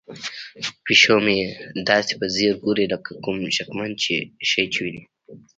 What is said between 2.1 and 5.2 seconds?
په ځیر ګوري لکه کوم شکمن شی چې ویني.